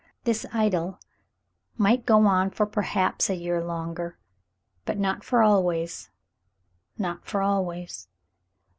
[0.23, 0.99] This idyl
[1.77, 4.17] might go on for perhaps a year longer—
[4.87, 6.09] but not for always—
[6.97, 8.07] not for always.